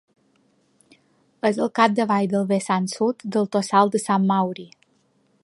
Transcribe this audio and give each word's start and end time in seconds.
És 1.49 1.59
al 1.65 1.69
capdavall 1.81 2.31
del 2.33 2.49
vessant 2.53 2.91
sud 2.95 3.25
del 3.37 3.49
Tossal 3.57 3.95
de 3.97 4.03
Sant 4.09 4.27
Mauri. 4.35 4.67